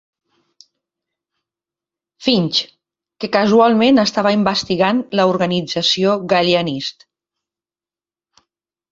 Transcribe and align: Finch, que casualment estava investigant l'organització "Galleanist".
Finch, 2.27 2.61
que 3.23 3.29
casualment 3.35 4.03
estava 4.03 4.31
investigant 4.37 5.01
l'organització 5.19 6.15
"Galleanist". 6.33 7.07